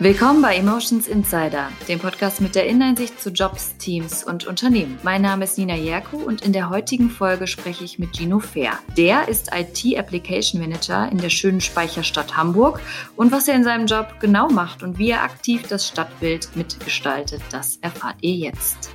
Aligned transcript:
Willkommen 0.00 0.40
bei 0.42 0.54
Emotions 0.54 1.08
Insider, 1.08 1.72
dem 1.88 1.98
Podcast 1.98 2.40
mit 2.40 2.54
der 2.54 2.68
Innensicht 2.68 3.20
zu 3.20 3.30
Jobs, 3.30 3.76
Teams 3.78 4.22
und 4.22 4.46
Unternehmen. 4.46 4.96
Mein 5.02 5.22
Name 5.22 5.42
ist 5.42 5.58
Nina 5.58 5.74
Jerko 5.74 6.18
und 6.18 6.42
in 6.42 6.52
der 6.52 6.70
heutigen 6.70 7.10
Folge 7.10 7.48
spreche 7.48 7.82
ich 7.82 7.98
mit 7.98 8.16
Gino 8.16 8.38
Fair. 8.38 8.78
Der 8.96 9.26
ist 9.26 9.50
IT 9.52 9.98
Application 9.98 10.60
Manager 10.60 11.10
in 11.10 11.18
der 11.18 11.30
schönen 11.30 11.60
Speicherstadt 11.60 12.36
Hamburg 12.36 12.80
und 13.16 13.32
was 13.32 13.48
er 13.48 13.56
in 13.56 13.64
seinem 13.64 13.86
Job 13.86 14.20
genau 14.20 14.48
macht 14.48 14.84
und 14.84 15.00
wie 15.00 15.10
er 15.10 15.24
aktiv 15.24 15.64
das 15.68 15.88
Stadtbild 15.88 16.54
mitgestaltet, 16.54 17.42
das 17.50 17.78
erfahrt 17.78 18.18
ihr 18.20 18.34
jetzt. 18.34 18.90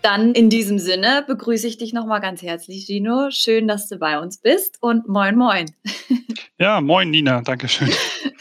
Dann 0.00 0.32
in 0.34 0.48
diesem 0.48 0.78
Sinne 0.78 1.24
begrüße 1.26 1.66
ich 1.66 1.76
dich 1.76 1.92
nochmal 1.92 2.20
ganz 2.20 2.40
herzlich, 2.40 2.86
Gino. 2.86 3.30
Schön, 3.32 3.66
dass 3.66 3.88
du 3.88 3.96
bei 3.96 4.20
uns 4.20 4.38
bist 4.38 4.78
und 4.80 5.08
moin, 5.08 5.34
moin. 5.36 5.66
Ja, 6.58 6.80
moin 6.80 7.10
Nina, 7.10 7.40
danke 7.42 7.68
schön. 7.68 7.90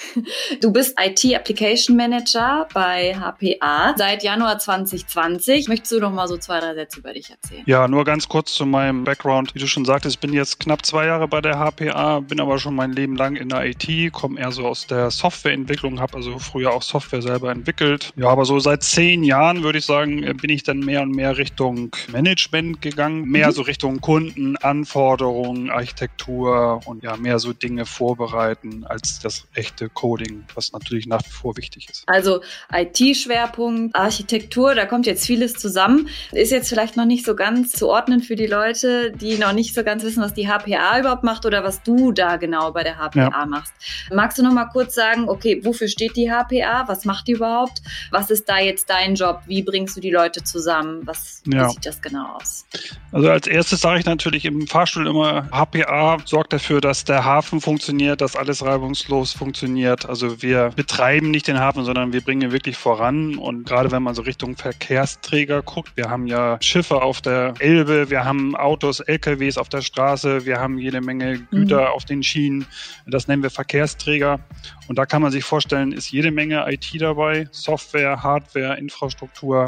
Du 0.62 0.72
bist 0.72 0.96
IT 1.00 1.36
Application 1.36 1.96
Manager 1.98 2.68
bei 2.74 3.16
HPA 3.16 3.94
seit 3.98 4.24
Januar 4.24 4.60
2020. 4.60 5.68
Möchtest 5.68 5.92
du 5.92 6.00
noch 6.00 6.12
mal 6.12 6.28
so 6.28 6.38
zwei, 6.38 6.60
drei 6.60 6.74
Sätze 6.74 7.00
über 7.00 7.14
dich 7.14 7.30
erzählen? 7.30 7.64
Ja, 7.66 7.88
nur 7.88 8.04
ganz 8.04 8.28
kurz 8.28 8.54
zu 8.54 8.66
meinem 8.66 9.04
Background. 9.04 9.56
Wie 9.56 9.60
du 9.60 9.68
schon 9.68 9.86
sagtest, 9.86 10.16
ich 10.16 10.20
bin 10.20 10.34
jetzt 10.34 10.60
knapp 10.60 10.86
zwei 10.86 11.08
Jahre 11.08 11.28
bei 11.28 11.42
der 11.42 11.58
HPA, 11.58 12.20
bin 12.20 12.40
aber 12.40 12.60
schon 12.60 12.76
mein 12.76 12.92
Leben 12.92 13.16
lang 13.16 13.36
in 13.36 13.50
der 13.50 13.66
IT, 13.66 14.12
komme 14.12 14.40
eher 14.40 14.52
so 14.52 14.66
aus 14.66 14.88
der 14.88 15.12
Softwareentwicklung, 15.12 16.00
habe 16.00 16.16
also 16.18 16.40
früher 16.40 16.72
auch 16.72 16.82
Software 16.82 17.22
selber 17.22 17.52
entwickelt. 17.52 18.12
Ja, 18.16 18.30
aber 18.30 18.46
so 18.46 18.60
seit 18.60 18.84
zehn 18.84 19.24
Jahren 19.24 19.64
würde 19.64 19.80
ich 19.80 19.86
sagen, 19.86 20.22
bin 20.38 20.50
ich 20.50 20.64
dann 20.64 20.80
mehr 20.80 21.02
und 21.02 21.12
mehr 21.12 21.38
Richtung 21.38 21.92
Management 22.12 22.82
gegangen, 22.82 23.26
mehr 23.26 23.48
mhm. 23.48 23.54
so 23.54 23.62
Richtung 23.64 24.02
Kunden, 24.02 24.58
Anforderungen, 24.58 25.70
Architektur 25.70 26.82
und 26.86 27.04
ja, 27.04 27.18
mehr 27.18 27.40
so 27.40 27.54
Dinge 27.54 27.86
vorbereiten 27.86 28.86
als 28.86 29.20
das 29.20 29.48
echte 29.54 29.90
Coding, 30.04 30.44
was 30.54 30.74
natürlich 30.74 31.08
nach 31.08 31.24
wie 31.24 31.30
vor 31.30 31.56
wichtig 31.56 31.88
ist. 31.90 32.04
Also 32.08 32.42
IT-Schwerpunkt, 32.74 33.96
Architektur, 33.96 34.76
da 34.76 34.86
kommt 34.86 35.06
jetzt 35.06 35.26
vieles 35.26 35.54
zusammen. 35.54 36.10
Ist 36.34 36.52
jetzt 36.52 36.68
vielleicht 36.68 36.98
noch 36.98 37.06
nicht 37.06 37.26
so 37.26 37.38
ganz 37.38 37.72
zu 37.72 37.88
ordnen 37.88 38.22
für 38.22 38.36
die 38.36 38.46
Leute, 38.46 39.14
die 39.14 39.38
noch 39.38 39.54
nicht 39.54 39.74
so 39.74 39.82
ganz 39.82 40.04
wissen, 40.04 40.22
was 40.22 40.34
die 40.34 40.50
HPA 40.50 41.00
überhaupt 41.00 41.24
macht 41.24 41.46
oder 41.46 41.64
was 41.64 41.84
du 41.84 42.12
da 42.12 42.36
genau 42.36 42.74
bei 42.74 42.84
der 42.84 42.98
HPA 42.98 43.16
ja. 43.16 43.46
machst. 43.46 43.72
Magst 44.12 44.38
du 44.38 44.44
noch 44.44 44.52
mal 44.52 44.66
kurz 44.66 44.94
sagen, 44.94 45.30
okay, 45.30 45.62
wofür 45.64 45.88
steht 45.88 46.18
die 46.18 46.30
HPA? 46.30 46.84
Was 46.88 47.06
macht 47.06 47.30
die 47.30 47.34
überhaupt? 47.34 47.82
Was 48.12 48.30
ist 48.30 48.50
da 48.50 48.60
jetzt 48.60 48.90
dein 48.90 49.16
Job? 49.16 49.44
Wie 49.48 49.64
bringst 49.64 49.96
du 49.96 50.02
die 50.02 50.12
Leute 50.12 50.44
zusammen? 50.44 51.04
Was 51.06 51.42
ja. 51.46 51.70
wie 51.70 51.72
sieht 51.72 51.86
das 51.86 52.02
genau 52.02 52.26
aus? 52.36 52.66
Also 53.14 53.30
als 53.30 53.48
erstes 53.48 53.80
sage 53.80 54.00
ich 54.00 54.06
natürlich 54.06 54.44
im 54.44 54.68
Fahrstuhl 54.68 55.08
immer, 55.08 55.48
HPA 55.50 56.18
sorgt 56.26 56.52
dafür, 56.52 56.82
dass 56.82 57.06
der 57.06 57.24
Hafen 57.24 57.62
funktioniert, 57.62 58.20
dass 58.20 58.36
alles 58.36 58.66
reibungslos 58.66 59.32
funktioniert. 59.32 59.93
Also 60.08 60.42
wir 60.42 60.72
betreiben 60.76 61.32
nicht 61.32 61.48
den 61.48 61.60
Hafen, 61.60 61.86
sondern 61.86 62.14
wir 62.14 62.22
bringen 62.22 62.42
ihn 62.42 62.52
wirklich 62.52 62.78
voran. 62.78 63.38
Und 63.38 63.66
gerade 63.66 63.92
wenn 63.92 64.04
man 64.04 64.16
so 64.16 64.24
Richtung 64.24 64.56
Verkehrsträger 64.56 65.62
guckt, 65.62 65.96
wir 65.96 66.10
haben 66.10 66.28
ja 66.28 66.58
Schiffe 66.62 67.02
auf 67.02 67.22
der 67.22 67.54
Elbe, 67.60 68.10
wir 68.10 68.26
haben 68.26 68.56
Autos, 68.56 69.00
LKWs 69.00 69.58
auf 69.58 69.70
der 69.70 69.82
Straße, 69.82 70.46
wir 70.46 70.60
haben 70.60 70.78
jede 70.78 71.02
Menge 71.02 71.40
Güter 71.52 71.82
mhm. 71.82 71.88
auf 71.88 72.06
den 72.06 72.24
Schienen. 72.24 72.66
Das 73.08 73.28
nennen 73.28 73.44
wir 73.44 73.50
Verkehrsträger. 73.50 74.40
Und 74.88 74.98
da 74.98 75.06
kann 75.06 75.22
man 75.22 75.32
sich 75.32 75.44
vorstellen, 75.44 75.92
ist 75.92 76.12
jede 76.12 76.32
Menge 76.32 76.66
IT 76.72 76.90
dabei, 77.00 77.48
Software, 77.52 78.22
Hardware, 78.22 78.78
Infrastruktur. 78.78 79.68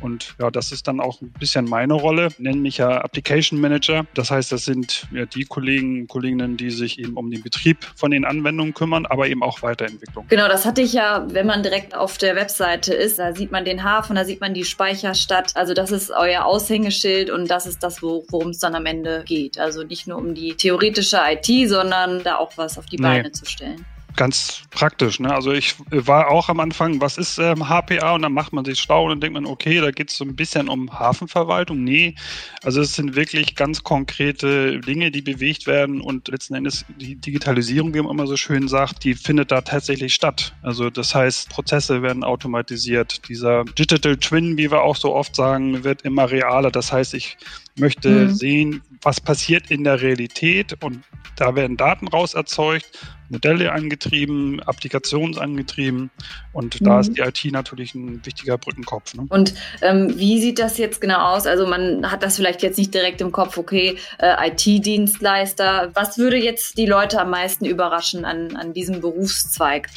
Und 0.00 0.34
ja, 0.38 0.50
das 0.50 0.72
ist 0.72 0.88
dann 0.88 1.00
auch 1.00 1.20
ein 1.20 1.32
bisschen 1.32 1.64
meine 1.64 1.94
Rolle. 1.94 2.28
Ich 2.28 2.38
nenne 2.38 2.56
mich 2.56 2.78
ja 2.78 3.00
Application 3.02 3.60
Manager. 3.60 4.06
Das 4.14 4.30
heißt, 4.30 4.52
das 4.52 4.64
sind 4.64 5.06
ja 5.12 5.26
die 5.26 5.44
Kollegen 5.44 6.02
und 6.02 6.08
Kolleginnen, 6.08 6.56
die 6.56 6.70
sich 6.70 6.98
eben 6.98 7.16
um 7.16 7.30
den 7.30 7.42
Betrieb 7.42 7.78
von 7.96 8.10
den 8.10 8.24
Anwendungen 8.24 8.74
kümmern, 8.74 9.06
aber 9.06 9.28
eben 9.28 9.42
auch 9.42 9.62
Weiterentwicklung. 9.62 10.26
Genau, 10.28 10.48
das 10.48 10.64
hatte 10.64 10.82
ich 10.82 10.92
ja, 10.92 11.26
wenn 11.30 11.46
man 11.46 11.62
direkt 11.62 11.94
auf 11.94 12.18
der 12.18 12.36
Webseite 12.36 12.94
ist, 12.94 13.18
da 13.18 13.34
sieht 13.34 13.52
man 13.52 13.64
den 13.64 13.84
Hafen, 13.84 14.16
da 14.16 14.24
sieht 14.24 14.40
man 14.40 14.54
die 14.54 14.64
Speicherstadt. 14.64 15.56
Also 15.56 15.74
das 15.74 15.90
ist 15.90 16.10
euer 16.10 16.44
Aushängeschild 16.44 17.30
und 17.30 17.50
das 17.50 17.66
ist 17.66 17.82
das, 17.82 18.02
worum 18.02 18.50
es 18.50 18.58
dann 18.58 18.74
am 18.74 18.86
Ende 18.86 19.22
geht. 19.26 19.58
Also 19.58 19.82
nicht 19.82 20.06
nur 20.06 20.18
um 20.18 20.34
die 20.34 20.54
theoretische 20.54 21.18
IT, 21.24 21.68
sondern 21.68 22.22
da 22.22 22.36
auch 22.36 22.52
was 22.56 22.78
auf 22.78 22.86
die 22.86 22.96
Beine 22.96 23.24
nee. 23.24 23.32
zu 23.32 23.44
stellen 23.44 23.84
ganz 24.16 24.62
praktisch. 24.70 25.20
Ne? 25.20 25.32
Also 25.34 25.52
ich 25.52 25.74
war 25.90 26.30
auch 26.30 26.48
am 26.48 26.60
Anfang, 26.60 27.00
was 27.00 27.18
ist 27.18 27.38
ähm, 27.38 27.68
HPA? 27.68 28.12
Und 28.12 28.22
dann 28.22 28.32
macht 28.32 28.52
man 28.52 28.64
sich 28.64 28.80
schlau 28.80 29.04
und 29.04 29.10
dann 29.10 29.20
denkt 29.20 29.34
man, 29.34 29.46
okay, 29.46 29.80
da 29.80 29.90
geht 29.90 30.10
es 30.10 30.16
so 30.16 30.24
ein 30.24 30.36
bisschen 30.36 30.68
um 30.68 30.92
Hafenverwaltung. 30.92 31.82
Nee, 31.82 32.14
also 32.62 32.80
es 32.80 32.94
sind 32.94 33.16
wirklich 33.16 33.54
ganz 33.54 33.82
konkrete 33.82 34.80
Dinge, 34.80 35.10
die 35.10 35.22
bewegt 35.22 35.66
werden 35.66 36.00
und 36.00 36.28
letzten 36.28 36.54
Endes 36.54 36.84
die 36.98 37.16
Digitalisierung, 37.16 37.94
wie 37.94 38.00
man 38.00 38.10
immer 38.10 38.26
so 38.26 38.36
schön 38.36 38.68
sagt, 38.68 39.04
die 39.04 39.14
findet 39.14 39.50
da 39.50 39.60
tatsächlich 39.60 40.14
statt. 40.14 40.54
Also 40.62 40.90
das 40.90 41.14
heißt, 41.14 41.50
Prozesse 41.50 42.02
werden 42.02 42.24
automatisiert. 42.24 43.28
Dieser 43.28 43.64
Digital 43.64 44.16
Twin, 44.16 44.56
wie 44.58 44.70
wir 44.70 44.82
auch 44.82 44.96
so 44.96 45.14
oft 45.14 45.34
sagen, 45.36 45.84
wird 45.84 46.02
immer 46.02 46.30
realer. 46.30 46.70
Das 46.70 46.92
heißt, 46.92 47.14
ich 47.14 47.36
möchte 47.76 48.08
mhm. 48.08 48.34
sehen, 48.34 48.82
was 49.02 49.20
passiert 49.20 49.70
in 49.70 49.84
der 49.84 50.00
Realität 50.00 50.76
und 50.82 51.02
da 51.36 51.54
werden 51.54 51.76
Daten 51.76 52.08
raus 52.08 52.34
erzeugt 52.34 52.86
Modelle 53.32 53.72
angetrieben, 53.72 54.60
Applikationen 54.60 55.38
angetrieben 55.38 56.10
und 56.52 56.80
mhm. 56.80 56.84
da 56.84 57.00
ist 57.00 57.16
die 57.16 57.22
IT 57.22 57.50
natürlich 57.50 57.94
ein 57.94 58.24
wichtiger 58.24 58.58
Brückenkopf. 58.58 59.14
Ne? 59.14 59.26
Und 59.30 59.54
ähm, 59.80 60.12
wie 60.18 60.40
sieht 60.40 60.58
das 60.58 60.76
jetzt 60.76 61.00
genau 61.00 61.34
aus? 61.34 61.46
Also 61.46 61.66
man 61.66 62.10
hat 62.10 62.22
das 62.22 62.36
vielleicht 62.36 62.62
jetzt 62.62 62.76
nicht 62.76 62.92
direkt 62.92 63.22
im 63.22 63.32
Kopf, 63.32 63.56
okay, 63.56 63.96
äh, 64.18 64.50
IT-Dienstleister. 64.50 65.90
Was 65.94 66.18
würde 66.18 66.36
jetzt 66.36 66.76
die 66.76 66.86
Leute 66.86 67.20
am 67.20 67.30
meisten 67.30 67.64
überraschen 67.64 68.26
an, 68.26 68.54
an 68.56 68.74
diesem 68.74 69.00
Berufszweig? 69.00 69.88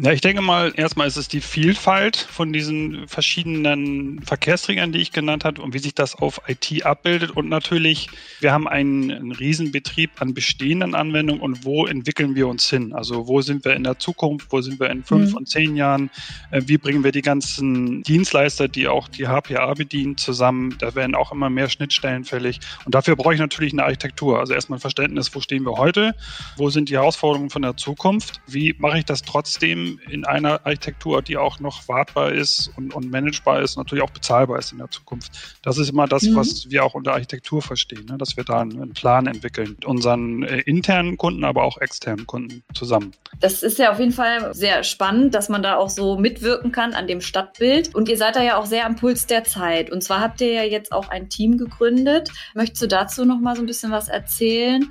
Ja, 0.00 0.12
ich 0.12 0.20
denke 0.20 0.42
mal, 0.42 0.72
erstmal 0.76 1.08
ist 1.08 1.16
es 1.16 1.26
die 1.26 1.40
Vielfalt 1.40 2.16
von 2.16 2.52
diesen 2.52 3.08
verschiedenen 3.08 4.22
Verkehrsträgern, 4.22 4.92
die 4.92 5.00
ich 5.00 5.10
genannt 5.10 5.44
habe 5.44 5.60
und 5.60 5.74
wie 5.74 5.80
sich 5.80 5.92
das 5.92 6.14
auf 6.14 6.40
IT 6.46 6.86
abbildet. 6.86 7.32
Und 7.32 7.48
natürlich, 7.48 8.08
wir 8.38 8.52
haben 8.52 8.68
einen, 8.68 9.10
einen 9.10 9.32
Riesenbetrieb 9.32 10.10
an 10.20 10.34
bestehenden 10.34 10.94
Anwendungen 10.94 11.42
und 11.42 11.64
wo 11.64 11.84
entwickeln 11.84 12.36
wir 12.36 12.46
uns 12.46 12.70
hin? 12.70 12.92
Also 12.92 13.26
wo 13.26 13.40
sind 13.40 13.64
wir 13.64 13.74
in 13.74 13.82
der 13.82 13.98
Zukunft? 13.98 14.52
Wo 14.52 14.60
sind 14.60 14.78
wir 14.78 14.88
in 14.88 15.02
fünf 15.02 15.30
mhm. 15.30 15.36
und 15.38 15.48
zehn 15.48 15.74
Jahren? 15.74 16.10
Äh, 16.52 16.62
wie 16.66 16.78
bringen 16.78 17.02
wir 17.02 17.10
die 17.10 17.22
ganzen 17.22 18.04
Dienstleister, 18.04 18.68
die 18.68 18.86
auch 18.86 19.08
die 19.08 19.26
HPA 19.26 19.74
bedienen, 19.74 20.16
zusammen? 20.16 20.76
Da 20.78 20.94
werden 20.94 21.16
auch 21.16 21.32
immer 21.32 21.50
mehr 21.50 21.68
Schnittstellen 21.68 22.24
fällig. 22.24 22.60
Und 22.84 22.94
dafür 22.94 23.16
brauche 23.16 23.34
ich 23.34 23.40
natürlich 23.40 23.72
eine 23.72 23.82
Architektur. 23.82 24.38
Also 24.38 24.54
erstmal 24.54 24.76
ein 24.76 24.80
Verständnis, 24.80 25.34
wo 25.34 25.40
stehen 25.40 25.64
wir 25.64 25.72
heute? 25.72 26.14
Wo 26.56 26.70
sind 26.70 26.88
die 26.88 26.94
Herausforderungen 26.94 27.50
von 27.50 27.62
der 27.62 27.76
Zukunft? 27.76 28.40
Wie 28.46 28.76
mache 28.78 28.98
ich 28.98 29.04
das 29.04 29.22
trotzdem 29.22 29.87
in 30.10 30.24
einer 30.24 30.64
Architektur, 30.64 31.22
die 31.22 31.36
auch 31.36 31.60
noch 31.60 31.88
wartbar 31.88 32.32
ist 32.32 32.70
und, 32.76 32.94
und 32.94 33.10
managebar 33.10 33.62
ist, 33.62 33.76
natürlich 33.76 34.04
auch 34.04 34.10
bezahlbar 34.10 34.58
ist 34.58 34.72
in 34.72 34.78
der 34.78 34.90
Zukunft. 34.90 35.58
Das 35.62 35.78
ist 35.78 35.90
immer 35.90 36.06
das, 36.06 36.24
mhm. 36.24 36.36
was 36.36 36.70
wir 36.70 36.84
auch 36.84 36.94
unter 36.94 37.12
Architektur 37.12 37.62
verstehen, 37.62 38.06
ne? 38.06 38.18
dass 38.18 38.36
wir 38.36 38.44
da 38.44 38.60
einen, 38.60 38.80
einen 38.80 38.92
Plan 38.92 39.26
entwickeln 39.26 39.70
mit 39.70 39.84
unseren 39.84 40.42
äh, 40.42 40.60
internen 40.60 41.16
Kunden, 41.16 41.44
aber 41.44 41.64
auch 41.64 41.78
externen 41.78 42.26
Kunden 42.26 42.62
zusammen. 42.74 43.12
Das 43.40 43.62
ist 43.62 43.78
ja 43.78 43.92
auf 43.92 43.98
jeden 43.98 44.12
Fall 44.12 44.54
sehr 44.54 44.82
spannend, 44.82 45.34
dass 45.34 45.48
man 45.48 45.62
da 45.62 45.76
auch 45.76 45.90
so 45.90 46.16
mitwirken 46.18 46.72
kann 46.72 46.94
an 46.94 47.06
dem 47.06 47.20
Stadtbild. 47.20 47.94
Und 47.94 48.08
ihr 48.08 48.16
seid 48.16 48.36
da 48.36 48.42
ja 48.42 48.58
auch 48.58 48.66
sehr 48.66 48.86
am 48.86 48.96
Puls 48.96 49.26
der 49.26 49.44
Zeit. 49.44 49.90
Und 49.90 50.02
zwar 50.02 50.20
habt 50.20 50.40
ihr 50.40 50.52
ja 50.52 50.64
jetzt 50.64 50.92
auch 50.92 51.08
ein 51.08 51.28
Team 51.28 51.56
gegründet. 51.56 52.30
Möchtest 52.54 52.82
du 52.82 52.88
dazu 52.88 53.24
noch 53.24 53.40
mal 53.40 53.54
so 53.54 53.62
ein 53.62 53.66
bisschen 53.66 53.92
was 53.92 54.08
erzählen? 54.08 54.90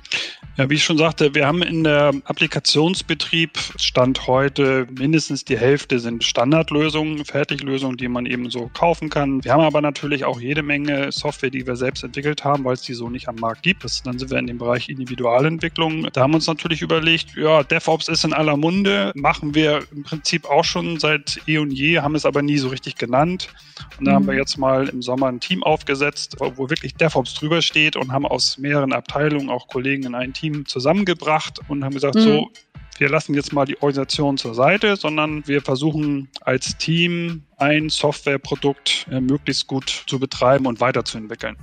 Ja, 0.58 0.68
wie 0.68 0.74
ich 0.74 0.82
schon 0.82 0.98
sagte, 0.98 1.36
wir 1.36 1.46
haben 1.46 1.62
in 1.62 1.84
der 1.84 2.12
Applikationsbetrieb 2.24 3.56
Stand 3.76 4.26
heute 4.26 4.88
mindestens 4.98 5.44
die 5.44 5.56
Hälfte 5.56 6.00
sind 6.00 6.24
Standardlösungen, 6.24 7.24
Fertiglösungen, 7.24 7.96
die 7.96 8.08
man 8.08 8.26
eben 8.26 8.50
so 8.50 8.68
kaufen 8.74 9.08
kann. 9.08 9.44
Wir 9.44 9.52
haben 9.52 9.62
aber 9.62 9.80
natürlich 9.80 10.24
auch 10.24 10.40
jede 10.40 10.64
Menge 10.64 11.12
Software, 11.12 11.50
die 11.50 11.64
wir 11.64 11.76
selbst 11.76 12.02
entwickelt 12.02 12.42
haben, 12.42 12.64
weil 12.64 12.74
es 12.74 12.82
die 12.82 12.94
so 12.94 13.08
nicht 13.08 13.28
am 13.28 13.36
Markt 13.36 13.62
gibt. 13.62 13.84
Das, 13.84 14.02
dann 14.02 14.18
sind 14.18 14.32
wir 14.32 14.38
in 14.38 14.48
dem 14.48 14.58
Bereich 14.58 14.88
Individualentwicklung. 14.88 16.08
Da 16.12 16.22
haben 16.22 16.32
wir 16.32 16.38
uns 16.38 16.48
natürlich 16.48 16.82
überlegt, 16.82 17.36
ja, 17.36 17.62
DevOps 17.62 18.08
ist 18.08 18.24
in 18.24 18.32
aller 18.32 18.56
Munde, 18.56 19.12
machen 19.14 19.54
wir 19.54 19.84
im 19.94 20.02
Prinzip 20.02 20.44
auch 20.44 20.64
schon 20.64 20.98
seit 20.98 21.40
eh 21.46 21.58
und 21.58 21.70
je, 21.70 22.00
haben 22.00 22.16
es 22.16 22.26
aber 22.26 22.42
nie 22.42 22.58
so 22.58 22.66
richtig 22.66 22.96
genannt. 22.96 23.48
Und 23.96 24.06
da 24.06 24.10
mhm. 24.10 24.14
haben 24.16 24.26
wir 24.26 24.34
jetzt 24.34 24.58
mal 24.58 24.88
im 24.88 25.02
Sommer 25.02 25.28
ein 25.28 25.38
Team 25.38 25.62
aufgesetzt, 25.62 26.34
wo 26.40 26.68
wirklich 26.68 26.96
DevOps 26.96 27.34
drüber 27.34 27.62
steht 27.62 27.94
und 27.94 28.10
haben 28.10 28.26
aus 28.26 28.58
mehreren 28.58 28.92
Abteilungen 28.92 29.50
auch 29.50 29.68
Kollegen 29.68 30.02
in 30.02 30.16
ein 30.16 30.32
Team 30.32 30.47
Team 30.52 30.66
zusammengebracht 30.66 31.60
und 31.68 31.84
haben 31.84 31.94
gesagt, 31.94 32.16
mhm. 32.16 32.20
so, 32.20 32.50
wir 32.98 33.08
lassen 33.08 33.34
jetzt 33.34 33.52
mal 33.52 33.64
die 33.64 33.76
Organisation 33.80 34.38
zur 34.38 34.54
Seite, 34.54 34.96
sondern 34.96 35.46
wir 35.46 35.62
versuchen 35.62 36.28
als 36.40 36.76
Team 36.78 37.42
ein 37.56 37.88
Softwareprodukt 37.90 39.06
äh, 39.10 39.20
möglichst 39.20 39.66
gut 39.66 40.04
zu 40.06 40.18
betreiben 40.18 40.66
und 40.66 40.80
weiterzuentwickeln. 40.80 41.56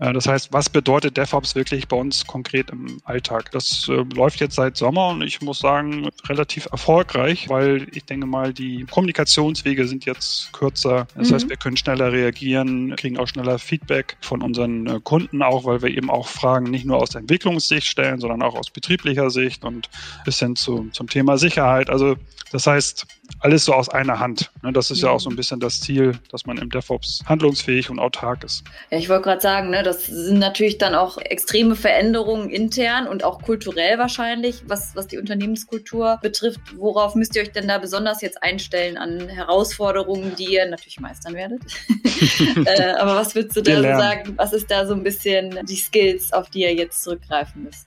Äh, 0.00 0.12
das 0.12 0.26
heißt, 0.26 0.52
was 0.52 0.68
bedeutet 0.68 1.16
DevOps 1.16 1.54
wirklich 1.54 1.88
bei 1.88 1.96
uns 1.96 2.26
konkret 2.26 2.70
im 2.70 3.00
Alltag? 3.04 3.50
Das 3.52 3.88
äh, 3.88 4.04
läuft 4.14 4.40
jetzt 4.40 4.56
seit 4.56 4.76
Sommer 4.76 5.08
und 5.08 5.22
ich 5.22 5.40
muss 5.40 5.58
sagen, 5.58 6.08
relativ 6.28 6.68
erfolgreich, 6.70 7.48
weil 7.48 7.86
ich 7.92 8.04
denke 8.04 8.26
mal, 8.26 8.52
die 8.52 8.84
Kommunikationswege 8.84 9.86
sind 9.86 10.04
jetzt 10.04 10.52
kürzer. 10.52 11.06
Das 11.14 11.30
mhm. 11.30 11.34
heißt, 11.34 11.48
wir 11.48 11.56
können 11.56 11.76
schneller 11.76 12.12
reagieren, 12.12 12.94
kriegen 12.96 13.18
auch 13.18 13.28
schneller 13.28 13.58
Feedback 13.58 14.16
von 14.20 14.42
unseren 14.42 14.86
äh, 14.86 15.00
Kunden 15.02 15.42
auch, 15.42 15.64
weil 15.64 15.82
wir 15.82 15.90
eben 15.90 16.10
auch 16.10 16.28
Fragen 16.28 16.70
nicht 16.70 16.84
nur 16.84 16.98
aus 16.98 17.10
der 17.10 17.20
Entwicklungssicht 17.20 17.86
stellen, 17.86 18.20
sondern 18.20 18.42
auch 18.42 18.54
aus 18.54 18.70
betrieblicher 18.70 19.30
Sicht 19.30 19.64
und 19.64 19.88
bis 20.24 20.38
hin 20.38 20.56
zu, 20.56 20.88
zum 20.92 21.08
Thema 21.08 21.38
Sicherheit. 21.38 21.90
Also 21.90 22.16
das 22.52 22.66
heißt, 22.66 23.06
alles 23.40 23.64
so 23.64 23.72
aus 23.72 23.88
einer 23.88 24.18
Hand. 24.18 24.50
Ne, 24.62 24.72
das 24.72 24.90
ist 24.90 25.02
ja 25.02 25.10
auch 25.10 25.20
so 25.20 25.30
ein 25.30 25.36
bisschen 25.36 25.60
das 25.60 25.80
Ziel, 25.80 26.18
dass 26.30 26.46
man 26.46 26.58
im 26.58 26.70
DevOps 26.70 27.22
handlungsfähig 27.26 27.90
und 27.90 27.98
autark 27.98 28.44
ist. 28.44 28.64
Ja, 28.90 28.98
ich 28.98 29.08
wollte 29.08 29.22
gerade 29.22 29.40
sagen, 29.40 29.70
ne, 29.70 29.82
das 29.82 30.06
sind 30.06 30.38
natürlich 30.38 30.78
dann 30.78 30.94
auch 30.94 31.18
extreme 31.18 31.76
Veränderungen 31.76 32.50
intern 32.50 33.06
und 33.06 33.24
auch 33.24 33.42
kulturell 33.42 33.98
wahrscheinlich, 33.98 34.62
was, 34.66 34.96
was 34.96 35.06
die 35.06 35.18
Unternehmenskultur 35.18 36.18
betrifft. 36.22 36.60
Worauf 36.76 37.14
müsst 37.14 37.36
ihr 37.36 37.42
euch 37.42 37.52
denn 37.52 37.68
da 37.68 37.78
besonders 37.78 38.20
jetzt 38.22 38.42
einstellen 38.42 38.96
an 38.96 39.28
Herausforderungen, 39.28 40.34
die 40.36 40.54
ihr 40.54 40.66
natürlich 40.66 41.00
meistern 41.00 41.34
werdet? 41.34 41.60
äh, 42.66 42.92
aber 42.98 43.16
was 43.16 43.34
würdest 43.34 43.56
du 43.56 43.62
da 43.62 43.76
so 43.76 43.82
sagen? 43.82 44.34
Was 44.36 44.52
ist 44.52 44.70
da 44.70 44.86
so 44.86 44.94
ein 44.94 45.02
bisschen 45.02 45.66
die 45.66 45.76
Skills, 45.76 46.32
auf 46.32 46.50
die 46.50 46.62
ihr 46.62 46.74
jetzt 46.74 47.02
zurückgreifen 47.02 47.64
müsst? 47.64 47.86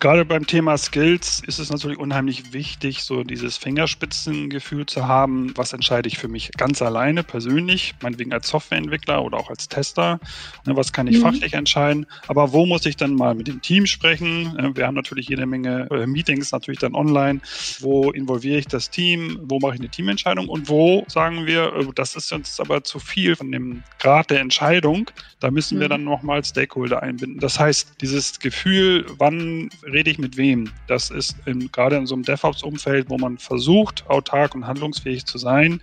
Gerade 0.00 0.24
beim 0.24 0.46
Thema 0.46 0.76
Skills 0.76 1.40
ist 1.46 1.58
es 1.58 1.70
natürlich 1.70 1.98
unheimlich 1.98 2.52
wichtig, 2.52 3.04
so 3.04 3.22
dieses 3.22 3.56
Fingerspitzengefühl 3.56 4.86
zu 4.86 5.06
haben. 5.06 5.52
Was 5.56 5.72
entscheide 5.72 6.08
ich 6.08 6.18
für 6.18 6.26
mich 6.26 6.50
ganz 6.56 6.82
alleine, 6.82 7.22
persönlich, 7.22 7.94
meinetwegen 8.02 8.32
als 8.32 8.48
Softwareentwickler 8.48 9.22
oder 9.22 9.38
auch 9.38 9.50
als 9.50 9.68
Tester? 9.68 10.18
Ne, 10.66 10.76
was 10.76 10.92
kann 10.92 11.06
ich 11.06 11.18
mhm. 11.18 11.22
fachlich 11.22 11.54
entscheiden? 11.54 12.06
Aber 12.26 12.52
wo 12.52 12.66
muss 12.66 12.84
ich 12.86 12.96
dann 12.96 13.14
mal 13.14 13.34
mit 13.34 13.46
dem 13.46 13.62
Team 13.62 13.86
sprechen? 13.86 14.58
Äh, 14.58 14.76
wir 14.76 14.86
haben 14.86 14.94
natürlich 14.96 15.28
jede 15.28 15.46
Menge 15.46 15.88
äh, 15.90 16.06
Meetings, 16.06 16.50
natürlich 16.50 16.80
dann 16.80 16.94
online. 16.94 17.40
Wo 17.78 18.10
involviere 18.10 18.58
ich 18.58 18.66
das 18.66 18.90
Team? 18.90 19.38
Wo 19.42 19.60
mache 19.60 19.74
ich 19.74 19.80
eine 19.80 19.90
Teamentscheidung? 19.90 20.48
Und 20.48 20.68
wo 20.68 21.04
sagen 21.06 21.46
wir, 21.46 21.72
äh, 21.72 21.86
das 21.94 22.16
ist 22.16 22.32
uns 22.32 22.58
aber 22.58 22.82
zu 22.82 22.98
viel 22.98 23.36
von 23.36 23.52
dem 23.52 23.84
Grad 24.00 24.30
der 24.30 24.40
Entscheidung. 24.40 25.10
Da 25.38 25.50
müssen 25.50 25.78
wir 25.78 25.86
mhm. 25.86 25.90
dann 25.90 26.04
nochmal 26.04 26.44
Stakeholder 26.44 27.02
einbinden. 27.02 27.38
Das 27.38 27.60
heißt, 27.60 28.00
dieses 28.00 28.40
Gefühl, 28.40 29.06
wann 29.18 29.70
rede 29.94 30.10
ich 30.10 30.18
mit 30.18 30.36
wem? 30.36 30.70
Das 30.88 31.10
ist 31.10 31.36
in, 31.46 31.70
gerade 31.72 31.96
in 31.96 32.06
so 32.06 32.14
einem 32.14 32.24
DevOps-Umfeld, 32.24 33.08
wo 33.08 33.16
man 33.16 33.38
versucht, 33.38 34.04
autark 34.08 34.54
und 34.54 34.66
handlungsfähig 34.66 35.24
zu 35.24 35.38
sein, 35.38 35.80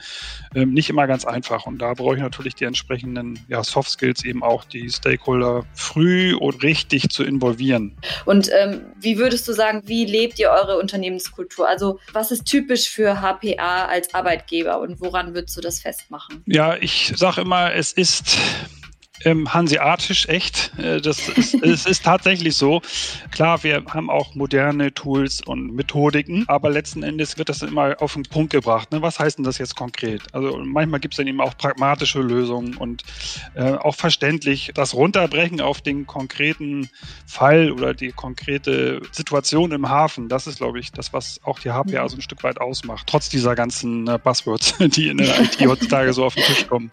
ähm, 0.53 0.73
nicht 0.73 0.89
immer 0.89 1.07
ganz 1.07 1.25
einfach. 1.25 1.65
Und 1.65 1.79
da 1.79 1.93
brauche 1.93 2.15
ich 2.15 2.21
natürlich 2.21 2.53
die 2.53 2.65
entsprechenden 2.65 3.39
ja, 3.47 3.63
Soft 3.63 3.89
Skills, 3.89 4.23
eben 4.23 4.43
auch 4.43 4.65
die 4.65 4.89
Stakeholder 4.89 5.63
früh 5.73 6.35
und 6.35 6.61
richtig 6.61 7.09
zu 7.09 7.23
involvieren. 7.23 7.95
Und 8.25 8.49
ähm, 8.57 8.81
wie 8.99 9.17
würdest 9.17 9.47
du 9.47 9.53
sagen, 9.53 9.81
wie 9.85 10.05
lebt 10.05 10.37
ihr 10.37 10.51
eure 10.51 10.77
Unternehmenskultur? 10.77 11.67
Also 11.67 11.99
was 12.13 12.31
ist 12.31 12.45
typisch 12.45 12.89
für 12.89 13.21
HPA 13.21 13.85
als 13.85 14.13
Arbeitgeber 14.13 14.79
und 14.79 14.99
woran 14.99 15.33
würdest 15.33 15.55
du 15.57 15.61
das 15.61 15.79
festmachen? 15.79 16.43
Ja, 16.45 16.75
ich 16.75 17.13
sage 17.15 17.41
immer, 17.41 17.73
es 17.73 17.93
ist 17.93 18.37
ähm, 19.25 19.53
hanseatisch 19.53 20.27
echt. 20.27 20.71
Äh, 20.77 21.01
das 21.01 21.29
ist, 21.29 21.53
es 21.63 21.85
ist 21.85 22.03
tatsächlich 22.03 22.55
so. 22.55 22.81
Klar, 23.31 23.63
wir 23.63 23.83
haben 23.93 24.09
auch 24.09 24.35
moderne 24.35 24.93
Tools 24.93 25.41
und 25.41 25.73
Methodiken, 25.75 26.45
aber 26.47 26.69
letzten 26.69 27.03
Endes 27.03 27.37
wird 27.37 27.49
das 27.49 27.61
immer 27.61 27.95
auf 27.99 28.13
den 28.13 28.23
Punkt 28.23 28.51
gebracht. 28.51 28.91
Ne? 28.91 29.01
Was 29.01 29.19
heißt 29.19 29.37
denn 29.37 29.45
das 29.45 29.57
jetzt 29.57 29.75
konkret? 29.75 30.21
Also 30.33 30.57
manchmal 30.63 30.99
gibt 30.99 31.13
es 31.13 31.17
dann 31.17 31.27
eben 31.27 31.41
auch 31.41 31.57
pragmatische 31.57 32.21
Lösungen 32.21 32.75
und 32.77 33.03
äh, 33.55 33.73
auch 33.73 33.95
verständlich 33.95 34.71
das 34.73 34.93
Runterbrechen 34.93 35.61
auf 35.61 35.81
den 35.81 36.07
konkreten 36.07 36.89
Fall 37.25 37.71
oder 37.71 37.93
die 37.93 38.11
konkrete 38.11 39.01
Situation 39.11 39.71
im 39.71 39.89
Hafen. 39.89 40.29
Das 40.29 40.47
ist, 40.47 40.57
glaube 40.57 40.79
ich, 40.79 40.91
das, 40.91 41.13
was 41.13 41.39
auch 41.43 41.59
die 41.59 41.69
HPA 41.69 42.07
so 42.09 42.17
ein 42.17 42.21
Stück 42.21 42.43
weit 42.43 42.59
ausmacht, 42.59 43.07
trotz 43.07 43.29
dieser 43.29 43.55
ganzen 43.55 44.07
äh, 44.07 44.19
Buzzwords, 44.21 44.75
die 44.79 45.09
in 45.09 45.17
der 45.17 45.41
IT 45.41 45.59
heutzutage 45.61 46.13
so 46.13 46.25
auf 46.25 46.35
den 46.35 46.43
Tisch 46.43 46.67
kommen. 46.67 46.91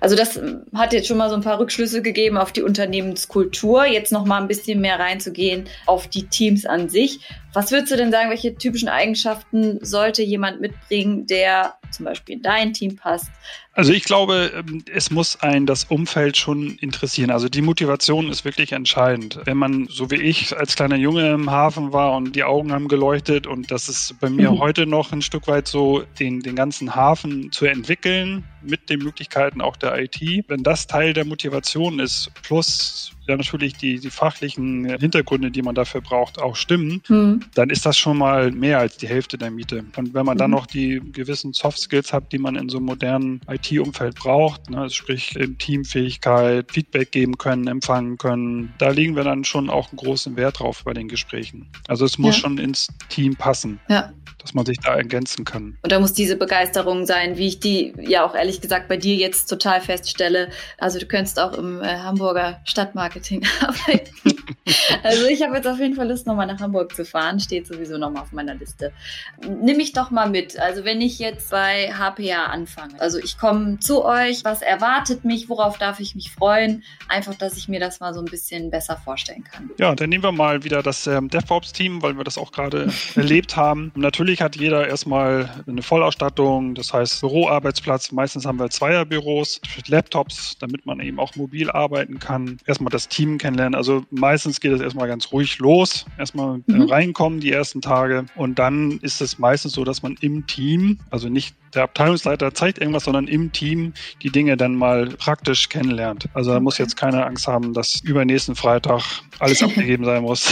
Also 0.00 0.16
das 0.16 0.40
hat 0.74 0.92
jetzt 0.92 1.08
schon 1.08 1.16
mal 1.16 1.28
so 1.28 1.34
ein 1.34 1.42
paar 1.42 1.58
Rück 1.58 1.69
Rückschlüsse 1.70 2.02
gegeben 2.02 2.36
auf 2.36 2.50
die 2.50 2.62
Unternehmenskultur. 2.62 3.84
Jetzt 3.84 4.10
noch 4.10 4.24
mal 4.24 4.40
ein 4.40 4.48
bisschen 4.48 4.80
mehr 4.80 4.98
reinzugehen 4.98 5.68
auf 5.86 6.08
die 6.08 6.24
Teams 6.24 6.66
an 6.66 6.88
sich. 6.88 7.20
Was 7.52 7.72
würdest 7.72 7.92
du 7.92 7.96
denn 7.96 8.12
sagen, 8.12 8.30
welche 8.30 8.54
typischen 8.54 8.88
Eigenschaften 8.88 9.78
sollte 9.84 10.22
jemand 10.22 10.60
mitbringen, 10.60 11.26
der 11.26 11.74
zum 11.90 12.04
Beispiel 12.04 12.36
in 12.36 12.42
dein 12.42 12.72
Team 12.72 12.96
passt? 12.96 13.30
Also 13.72 13.92
ich 13.92 14.04
glaube, 14.04 14.52
ähm, 14.54 14.84
es 14.92 15.10
muss 15.10 15.40
ein 15.40 15.66
das 15.66 15.84
Umfeld 15.84 16.36
schon 16.36 16.76
interessieren. 16.76 17.30
Also 17.30 17.48
die 17.48 17.62
Motivation 17.62 18.28
ist 18.30 18.44
wirklich 18.44 18.72
entscheidend. 18.72 19.40
Wenn 19.44 19.56
man, 19.56 19.86
so 19.88 20.10
wie 20.10 20.16
ich, 20.16 20.56
als 20.56 20.76
kleiner 20.76 20.96
Junge 20.96 21.32
im 21.32 21.50
Hafen 21.50 21.92
war 21.92 22.16
und 22.16 22.36
die 22.36 22.44
Augen 22.44 22.72
haben 22.72 22.88
geleuchtet 22.88 23.46
und 23.46 23.70
das 23.70 23.88
ist 23.88 24.20
bei 24.20 24.28
mir 24.28 24.50
mhm. 24.50 24.58
heute 24.58 24.86
noch 24.86 25.12
ein 25.12 25.22
Stück 25.22 25.48
weit 25.48 25.66
so, 25.66 26.04
den, 26.18 26.40
den 26.40 26.56
ganzen 26.56 26.94
Hafen 26.94 27.52
zu 27.52 27.66
entwickeln 27.66 28.44
mit 28.62 28.90
den 28.90 29.00
Möglichkeiten 29.00 29.60
auch 29.60 29.76
der 29.76 29.98
IT. 29.98 30.20
Wenn 30.48 30.62
das 30.62 30.86
Teil 30.86 31.12
der 31.12 31.24
Motivation 31.24 32.00
ist, 32.00 32.30
plus 32.42 33.12
ja 33.30 33.36
natürlich 33.36 33.74
die, 33.74 33.98
die 33.98 34.10
fachlichen 34.10 34.84
Hintergründe, 34.98 35.50
die 35.50 35.62
man 35.62 35.74
dafür 35.74 36.00
braucht, 36.00 36.40
auch 36.40 36.56
stimmen, 36.56 37.02
mhm. 37.08 37.40
dann 37.54 37.70
ist 37.70 37.86
das 37.86 37.96
schon 37.96 38.18
mal 38.18 38.50
mehr 38.50 38.78
als 38.78 38.96
die 38.96 39.08
Hälfte 39.08 39.38
der 39.38 39.50
Miete. 39.50 39.84
Und 39.96 40.14
wenn 40.14 40.26
man 40.26 40.36
mhm. 40.36 40.38
dann 40.38 40.50
noch 40.50 40.66
die 40.66 41.00
gewissen 41.12 41.52
Soft 41.52 41.78
Skills 41.78 42.12
hat, 42.12 42.32
die 42.32 42.38
man 42.38 42.56
in 42.56 42.68
so 42.68 42.78
einem 42.78 42.86
modernen 42.86 43.40
IT-Umfeld 43.48 44.16
braucht, 44.16 44.70
ne, 44.70 44.90
sprich 44.90 45.38
Teamfähigkeit, 45.58 46.70
Feedback 46.70 47.12
geben 47.12 47.38
können, 47.38 47.66
empfangen 47.66 48.18
können, 48.18 48.74
da 48.78 48.90
legen 48.90 49.16
wir 49.16 49.24
dann 49.24 49.44
schon 49.44 49.70
auch 49.70 49.90
einen 49.90 49.98
großen 49.98 50.36
Wert 50.36 50.60
drauf 50.60 50.82
bei 50.84 50.92
den 50.92 51.08
Gesprächen. 51.08 51.66
Also 51.88 52.04
es 52.04 52.18
muss 52.18 52.36
ja. 52.36 52.42
schon 52.42 52.58
ins 52.58 52.88
Team 53.08 53.36
passen. 53.36 53.80
Ja 53.88 54.12
dass 54.40 54.54
man 54.54 54.64
sich 54.64 54.78
da 54.78 54.94
ergänzen 54.94 55.44
kann. 55.44 55.76
Und 55.82 55.92
da 55.92 56.00
muss 56.00 56.12
diese 56.12 56.36
Begeisterung 56.36 57.06
sein, 57.06 57.36
wie 57.36 57.48
ich 57.48 57.60
die 57.60 57.92
ja 57.98 58.24
auch 58.24 58.34
ehrlich 58.34 58.60
gesagt 58.60 58.88
bei 58.88 58.96
dir 58.96 59.14
jetzt 59.16 59.46
total 59.46 59.80
feststelle. 59.80 60.50
Also 60.78 60.98
du 60.98 61.06
könntest 61.06 61.38
auch 61.38 61.52
im 61.52 61.80
äh, 61.82 61.98
Hamburger 61.98 62.60
Stadtmarketing 63.20 63.46
arbeiten. 63.60 64.10
also 65.02 65.26
ich 65.26 65.42
habe 65.42 65.56
jetzt 65.56 65.66
auf 65.66 65.78
jeden 65.78 65.94
Fall 65.94 66.08
Lust, 66.08 66.26
nochmal 66.26 66.46
nach 66.46 66.60
Hamburg 66.60 66.94
zu 66.94 67.04
fahren. 67.04 67.40
Steht 67.40 67.66
sowieso 67.66 67.98
nochmal 67.98 68.22
auf 68.22 68.32
meiner 68.32 68.54
Liste. 68.54 68.92
Nimm 69.46 69.76
mich 69.76 69.92
doch 69.92 70.10
mal 70.10 70.28
mit. 70.28 70.58
Also 70.58 70.84
wenn 70.84 71.00
ich 71.00 71.18
jetzt 71.18 71.50
bei 71.50 71.92
HPA 71.92 72.46
anfange. 72.46 73.00
Also 73.00 73.18
ich 73.18 73.38
komme 73.38 73.78
zu 73.80 74.04
euch. 74.04 74.44
Was 74.44 74.62
erwartet 74.62 75.24
mich? 75.24 75.48
Worauf 75.48 75.78
darf 75.78 76.00
ich 76.00 76.14
mich 76.14 76.30
freuen? 76.30 76.82
Einfach, 77.08 77.34
dass 77.34 77.56
ich 77.56 77.68
mir 77.68 77.80
das 77.80 78.00
mal 78.00 78.14
so 78.14 78.20
ein 78.20 78.26
bisschen 78.26 78.70
besser 78.70 78.96
vorstellen 78.96 79.44
kann. 79.44 79.70
Ja, 79.78 79.94
dann 79.94 80.10
nehmen 80.10 80.24
wir 80.24 80.32
mal 80.32 80.64
wieder 80.64 80.82
das 80.82 81.06
ähm, 81.06 81.28
DevOps-Team, 81.28 82.02
weil 82.02 82.16
wir 82.16 82.24
das 82.24 82.38
auch 82.38 82.52
gerade 82.52 82.90
erlebt 83.14 83.56
haben. 83.56 83.92
Natürlich 83.94 84.40
hat 84.42 84.56
jeder 84.56 84.88
erstmal 84.88 85.62
eine 85.66 85.82
Vollausstattung, 85.82 86.74
das 86.74 86.92
heißt 86.92 87.20
Büroarbeitsplatz. 87.20 88.12
Meistens 88.12 88.46
haben 88.46 88.58
wir 88.58 88.70
Zweierbüros 88.70 89.60
Laptops, 89.86 90.56
damit 90.58 90.86
man 90.86 91.00
eben 91.00 91.18
auch 91.18 91.34
mobil 91.36 91.70
arbeiten 91.70 92.18
kann. 92.18 92.58
Erstmal 92.66 92.90
das 92.90 93.09
Team 93.10 93.38
kennenlernen. 93.38 93.74
Also 93.74 94.04
meistens 94.10 94.60
geht 94.60 94.72
es 94.72 94.80
erstmal 94.80 95.08
ganz 95.08 95.30
ruhig 95.32 95.58
los. 95.58 96.06
Erstmal 96.18 96.60
äh, 96.68 96.72
mhm. 96.72 96.82
reinkommen 96.84 97.40
die 97.40 97.52
ersten 97.52 97.82
Tage. 97.82 98.24
Und 98.36 98.58
dann 98.58 98.98
ist 99.02 99.20
es 99.20 99.38
meistens 99.38 99.72
so, 99.72 99.84
dass 99.84 100.02
man 100.02 100.16
im 100.20 100.46
Team, 100.46 100.98
also 101.10 101.28
nicht 101.28 101.54
der 101.74 101.82
Abteilungsleiter 101.84 102.54
zeigt 102.54 102.78
irgendwas, 102.78 103.04
sondern 103.04 103.28
im 103.28 103.52
Team 103.52 103.92
die 104.22 104.30
Dinge 104.30 104.56
dann 104.56 104.74
mal 104.74 105.08
praktisch 105.08 105.68
kennenlernt. 105.68 106.26
Also 106.34 106.52
da 106.52 106.60
muss 106.60 106.78
jetzt 106.78 106.96
keiner 106.96 107.26
Angst 107.26 107.46
haben, 107.46 107.74
dass 107.74 108.00
übernächsten 108.00 108.54
Freitag 108.54 109.02
alles 109.38 109.62
abgegeben 109.62 110.04
sein 110.04 110.22
muss. 110.22 110.48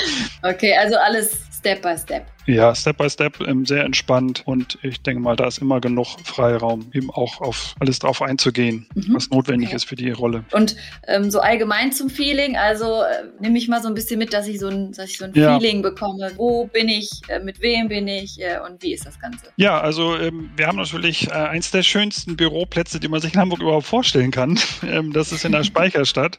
okay, 0.42 0.74
also 0.76 0.96
alles 0.96 1.38
Step 1.58 1.82
by 1.82 1.96
Step. 1.96 2.35
Ja, 2.46 2.74
Step 2.74 2.98
by 2.98 3.10
Step, 3.10 3.40
ähm, 3.40 3.66
sehr 3.66 3.84
entspannt 3.84 4.42
und 4.46 4.78
ich 4.82 5.00
denke 5.02 5.20
mal, 5.20 5.36
da 5.36 5.46
ist 5.48 5.58
immer 5.58 5.80
genug 5.80 6.06
Freiraum, 6.24 6.88
eben 6.92 7.10
auch 7.10 7.40
auf 7.40 7.74
alles 7.80 7.98
drauf 7.98 8.22
einzugehen, 8.22 8.86
mhm. 8.94 9.14
was 9.14 9.30
notwendig 9.30 9.68
okay. 9.68 9.76
ist 9.76 9.84
für 9.84 9.96
die 9.96 10.10
Rolle. 10.10 10.44
Und 10.52 10.76
ähm, 11.08 11.30
so 11.30 11.40
allgemein 11.40 11.92
zum 11.92 12.08
Feeling, 12.08 12.56
also 12.56 13.02
äh, 13.02 13.24
nehme 13.40 13.58
ich 13.58 13.66
mal 13.68 13.82
so 13.82 13.88
ein 13.88 13.94
bisschen 13.94 14.18
mit, 14.18 14.32
dass 14.32 14.46
ich 14.46 14.60
so 14.60 14.68
ein, 14.68 14.92
dass 14.92 15.10
ich 15.10 15.18
so 15.18 15.24
ein 15.24 15.32
ja. 15.34 15.58
Feeling 15.58 15.82
bekomme. 15.82 16.30
Wo 16.36 16.66
bin 16.66 16.88
ich, 16.88 17.10
äh, 17.28 17.40
mit 17.40 17.60
wem 17.60 17.88
bin 17.88 18.06
ich 18.06 18.40
äh, 18.40 18.58
und 18.64 18.82
wie 18.82 18.92
ist 18.92 19.06
das 19.06 19.18
Ganze? 19.18 19.46
Ja, 19.56 19.80
also 19.80 20.16
ähm, 20.16 20.50
wir 20.56 20.68
haben 20.68 20.78
natürlich 20.78 21.28
äh, 21.28 21.32
eins 21.32 21.70
der 21.72 21.82
schönsten 21.82 22.36
Büroplätze, 22.36 23.00
die 23.00 23.08
man 23.08 23.20
sich 23.20 23.34
in 23.34 23.40
Hamburg 23.40 23.60
überhaupt 23.60 23.86
vorstellen 23.86 24.30
kann. 24.30 24.58
Ähm, 24.86 25.12
das 25.12 25.32
ist 25.32 25.44
in 25.44 25.52
der 25.52 25.64
Speicherstadt. 25.64 26.36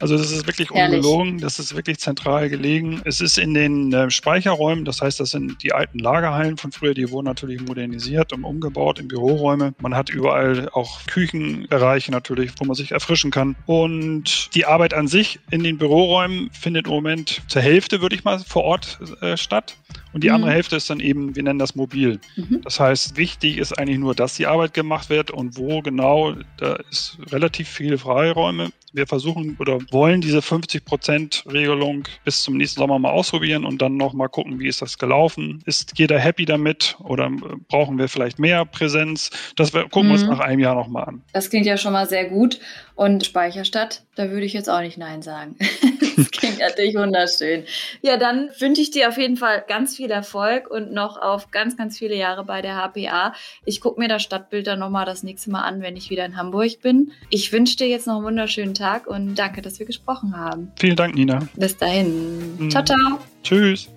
Also 0.00 0.18
das 0.18 0.30
ist 0.30 0.46
wirklich 0.46 0.70
Herrlich. 0.70 0.98
ungelogen, 0.98 1.38
das 1.38 1.58
ist 1.58 1.74
wirklich 1.74 1.98
zentral 1.98 2.50
gelegen. 2.50 3.00
Es 3.04 3.20
ist 3.20 3.38
in 3.38 3.54
den 3.54 3.92
äh, 3.92 4.10
Speicherräumen, 4.10 4.84
das 4.84 5.00
heißt, 5.00 5.20
das 5.20 5.30
sind 5.30 5.45
die 5.62 5.72
alten 5.72 5.98
Lagerhallen 5.98 6.56
von 6.56 6.72
früher, 6.72 6.94
die 6.94 7.10
wurden 7.10 7.26
natürlich 7.26 7.60
modernisiert 7.60 8.32
und 8.32 8.44
umgebaut 8.44 8.98
in 8.98 9.08
Büroräume. 9.08 9.74
Man 9.80 9.94
hat 9.94 10.10
überall 10.10 10.68
auch 10.72 11.04
Küchenbereiche 11.06 12.10
natürlich, 12.10 12.52
wo 12.58 12.64
man 12.64 12.74
sich 12.74 12.92
erfrischen 12.92 13.30
kann. 13.30 13.56
Und 13.66 14.54
die 14.54 14.66
Arbeit 14.66 14.94
an 14.94 15.08
sich 15.08 15.40
in 15.50 15.62
den 15.62 15.78
Büroräumen 15.78 16.50
findet 16.52 16.86
im 16.86 16.92
Moment 16.92 17.42
zur 17.48 17.62
Hälfte, 17.62 18.00
würde 18.00 18.14
ich 18.14 18.24
mal, 18.24 18.38
vor 18.38 18.64
Ort 18.64 18.98
äh, 19.20 19.36
statt 19.36 19.76
Und 20.16 20.24
die 20.24 20.28
mhm. 20.28 20.36
andere 20.36 20.52
Hälfte 20.52 20.76
ist 20.76 20.88
dann 20.88 20.98
eben, 20.98 21.36
wir 21.36 21.42
nennen 21.42 21.58
das 21.58 21.74
mobil. 21.74 22.20
Mhm. 22.36 22.62
Das 22.64 22.80
heißt, 22.80 23.18
wichtig 23.18 23.58
ist 23.58 23.78
eigentlich 23.78 23.98
nur, 23.98 24.14
dass 24.14 24.34
die 24.34 24.46
Arbeit 24.46 24.72
gemacht 24.72 25.10
wird 25.10 25.30
und 25.30 25.58
wo 25.58 25.82
genau, 25.82 26.32
da 26.56 26.76
ist 26.90 27.18
relativ 27.30 27.68
viele 27.68 27.98
Freiräume. 27.98 28.70
Wir 28.94 29.06
versuchen 29.06 29.58
oder 29.58 29.78
wollen 29.90 30.22
diese 30.22 30.38
50%-Regelung 30.38 32.04
bis 32.24 32.42
zum 32.42 32.56
nächsten 32.56 32.80
Sommer 32.80 32.98
mal 32.98 33.10
ausprobieren 33.10 33.66
und 33.66 33.82
dann 33.82 33.98
nochmal 33.98 34.30
gucken, 34.30 34.58
wie 34.58 34.68
ist 34.68 34.80
das 34.80 34.96
gelaufen. 34.96 35.62
Ist 35.66 35.98
jeder 35.98 36.18
happy 36.18 36.46
damit 36.46 36.96
oder 37.00 37.30
brauchen 37.68 37.98
wir 37.98 38.08
vielleicht 38.08 38.38
mehr 38.38 38.64
Präsenz? 38.64 39.28
Das 39.56 39.72
gucken 39.72 40.06
wir 40.06 40.12
uns 40.12 40.22
mhm. 40.22 40.30
nach 40.30 40.40
einem 40.40 40.60
Jahr 40.60 40.76
nochmal 40.76 41.04
an. 41.04 41.22
Das 41.34 41.50
klingt 41.50 41.66
ja 41.66 41.76
schon 41.76 41.92
mal 41.92 42.08
sehr 42.08 42.30
gut. 42.30 42.58
Und 42.96 43.26
Speicherstadt, 43.26 44.02
da 44.14 44.30
würde 44.30 44.46
ich 44.46 44.54
jetzt 44.54 44.70
auch 44.70 44.80
nicht 44.80 44.96
Nein 44.96 45.20
sagen. 45.20 45.56
das 46.16 46.30
klingt 46.30 46.58
natürlich 46.58 46.94
wunderschön. 46.94 47.64
Ja, 48.00 48.16
dann 48.16 48.48
wünsche 48.58 48.80
ich 48.80 48.90
dir 48.90 49.10
auf 49.10 49.18
jeden 49.18 49.36
Fall 49.36 49.62
ganz 49.68 49.94
viel 49.94 50.10
Erfolg 50.10 50.70
und 50.70 50.92
noch 50.92 51.20
auf 51.20 51.50
ganz, 51.50 51.76
ganz 51.76 51.98
viele 51.98 52.16
Jahre 52.16 52.44
bei 52.44 52.62
der 52.62 52.76
HPA. 52.76 53.34
Ich 53.66 53.82
gucke 53.82 54.00
mir 54.00 54.08
das 54.08 54.22
Stadtbild 54.22 54.66
dann 54.66 54.78
nochmal 54.78 55.04
das 55.04 55.22
nächste 55.22 55.50
Mal 55.50 55.62
an, 55.62 55.82
wenn 55.82 55.94
ich 55.94 56.08
wieder 56.08 56.24
in 56.24 56.38
Hamburg 56.38 56.80
bin. 56.80 57.12
Ich 57.28 57.52
wünsche 57.52 57.76
dir 57.76 57.86
jetzt 57.86 58.06
noch 58.06 58.16
einen 58.16 58.24
wunderschönen 58.24 58.72
Tag 58.72 59.06
und 59.06 59.34
danke, 59.34 59.60
dass 59.60 59.78
wir 59.78 59.84
gesprochen 59.84 60.34
haben. 60.34 60.72
Vielen 60.80 60.96
Dank, 60.96 61.14
Nina. 61.14 61.46
Bis 61.54 61.76
dahin. 61.76 62.70
Ciao, 62.70 62.82
ciao. 62.82 63.18
Tschüss. 63.42 63.90